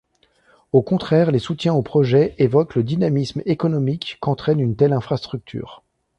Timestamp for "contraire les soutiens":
0.81-1.75